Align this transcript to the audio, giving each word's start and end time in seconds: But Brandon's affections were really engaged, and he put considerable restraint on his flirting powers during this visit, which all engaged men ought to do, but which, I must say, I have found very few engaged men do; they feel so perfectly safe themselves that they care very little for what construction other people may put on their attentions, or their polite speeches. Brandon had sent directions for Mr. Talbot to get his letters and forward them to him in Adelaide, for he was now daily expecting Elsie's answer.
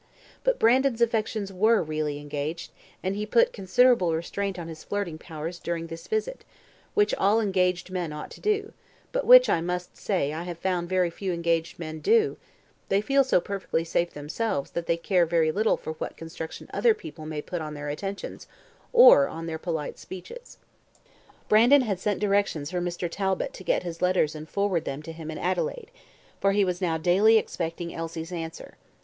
But 0.43 0.57
Brandon's 0.57 0.99
affections 0.99 1.53
were 1.53 1.83
really 1.83 2.17
engaged, 2.17 2.71
and 3.03 3.15
he 3.15 3.23
put 3.27 3.53
considerable 3.53 4.15
restraint 4.15 4.57
on 4.57 4.67
his 4.67 4.83
flirting 4.83 5.19
powers 5.19 5.59
during 5.59 5.85
this 5.85 6.07
visit, 6.07 6.43
which 6.95 7.13
all 7.19 7.39
engaged 7.39 7.91
men 7.91 8.11
ought 8.11 8.31
to 8.31 8.41
do, 8.41 8.73
but 9.11 9.27
which, 9.27 9.47
I 9.47 9.61
must 9.61 9.95
say, 9.95 10.33
I 10.33 10.41
have 10.41 10.57
found 10.57 10.89
very 10.89 11.11
few 11.11 11.31
engaged 11.31 11.77
men 11.77 11.99
do; 11.99 12.37
they 12.89 12.99
feel 12.99 13.23
so 13.23 13.39
perfectly 13.39 13.83
safe 13.83 14.09
themselves 14.09 14.71
that 14.71 14.87
they 14.87 14.97
care 14.97 15.27
very 15.27 15.51
little 15.51 15.77
for 15.77 15.93
what 15.93 16.17
construction 16.17 16.67
other 16.73 16.95
people 16.95 17.27
may 17.27 17.39
put 17.39 17.61
on 17.61 17.75
their 17.75 17.87
attentions, 17.89 18.47
or 18.91 19.31
their 19.45 19.59
polite 19.59 19.99
speeches. 19.99 20.57
Brandon 21.47 21.81
had 21.81 21.99
sent 21.99 22.19
directions 22.19 22.71
for 22.71 22.81
Mr. 22.81 23.07
Talbot 23.07 23.53
to 23.53 23.63
get 23.63 23.83
his 23.83 24.01
letters 24.01 24.33
and 24.33 24.49
forward 24.49 24.83
them 24.85 25.03
to 25.03 25.11
him 25.11 25.29
in 25.29 25.37
Adelaide, 25.37 25.91
for 26.39 26.53
he 26.53 26.65
was 26.65 26.81
now 26.81 26.97
daily 26.97 27.37
expecting 27.37 27.93
Elsie's 27.93 28.31
answer. 28.31 28.77